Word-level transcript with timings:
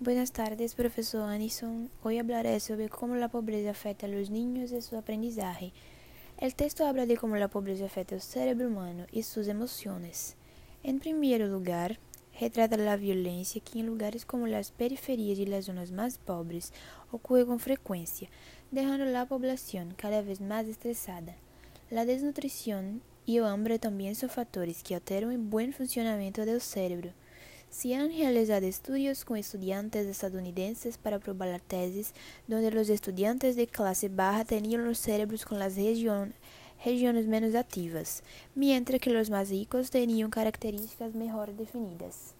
Buenas 0.00 0.30
tardes, 0.30 0.76
profesor 0.76 1.28
Anison. 1.28 1.90
Hoy 2.04 2.18
hablaré 2.18 2.60
sobre 2.60 2.88
cómo 2.88 3.16
la 3.16 3.26
pobreza 3.26 3.70
afecta 3.70 4.06
a 4.06 4.08
los 4.08 4.30
niños 4.30 4.70
y 4.70 4.80
su 4.80 4.96
aprendizaje. 4.96 5.72
El 6.38 6.54
texto 6.54 6.86
habla 6.86 7.04
de 7.04 7.16
cómo 7.16 7.34
la 7.34 7.48
pobreza 7.48 7.86
afecta 7.86 8.14
al 8.14 8.20
cerebro 8.20 8.68
humano 8.68 9.06
y 9.10 9.24
sus 9.24 9.48
emociones. 9.48 10.36
En 10.84 11.00
primer 11.00 11.40
lugar, 11.40 11.98
retrata 12.38 12.76
la 12.76 12.96
violencia 12.96 13.60
que 13.60 13.80
en 13.80 13.86
lugares 13.86 14.24
como 14.24 14.46
las 14.46 14.70
periferias 14.70 15.40
y 15.40 15.46
las 15.46 15.64
zonas 15.64 15.90
más 15.90 16.18
pobres 16.18 16.72
ocurre 17.10 17.44
con 17.44 17.58
frecuencia, 17.58 18.30
dejando 18.70 19.02
a 19.02 19.08
la 19.08 19.26
población 19.26 19.94
cada 19.96 20.22
vez 20.22 20.40
más 20.40 20.66
estresada. 20.66 21.34
La 21.90 22.04
desnutrición 22.04 23.02
y 23.26 23.38
el 23.38 23.46
hambre 23.46 23.80
también 23.80 24.14
son 24.14 24.30
factores 24.30 24.84
que 24.84 24.94
alteran 24.94 25.32
el 25.32 25.38
buen 25.38 25.72
funcionamiento 25.72 26.46
del 26.46 26.60
cerebro. 26.60 27.10
Se 27.70 27.94
han 27.94 28.08
realizado 28.08 28.66
estudios 28.66 29.24
con 29.26 29.36
estudiantes 29.36 30.06
estadounidenses 30.06 30.96
para 30.96 31.18
probar 31.18 31.60
tesis, 31.60 32.14
donde 32.46 32.70
los 32.70 32.88
estudiantes 32.88 33.56
de 33.56 33.66
clase 33.66 34.08
baja 34.08 34.44
tenían 34.44 34.84
los 34.84 34.98
cerebros 34.98 35.44
con 35.44 35.58
las 35.58 35.76
regiones 35.76 37.26
menos 37.26 37.54
activas, 37.54 38.22
mientras 38.54 39.00
que 39.00 39.10
los 39.10 39.28
más 39.28 39.50
ricos 39.50 39.90
tenían 39.90 40.30
características 40.30 41.14
mejor 41.14 41.54
definidas. 41.54 42.38